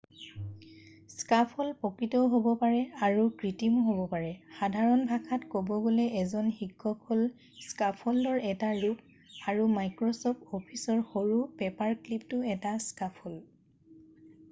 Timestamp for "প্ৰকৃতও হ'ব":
1.81-2.45